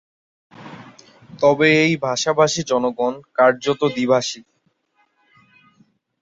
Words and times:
তবে 1.39 1.67
এই 1.83 1.93
ভাষাভাষী 1.97 2.61
জনগণ 2.63 3.13
কার্যত 3.35 3.81
দ্বিভাষী। 3.95 4.41